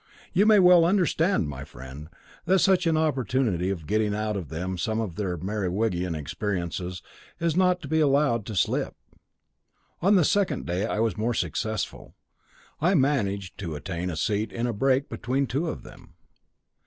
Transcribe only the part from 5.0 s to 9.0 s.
their Merewigian experiences was not to be allowed to slip.